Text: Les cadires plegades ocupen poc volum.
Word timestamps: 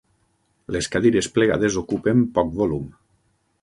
Les 0.75 0.87
cadires 0.95 1.29
plegades 1.37 1.79
ocupen 1.85 2.27
poc 2.39 2.53
volum. 2.63 2.93